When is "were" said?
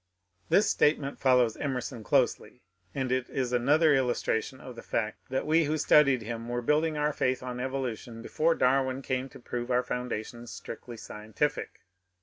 6.49-6.63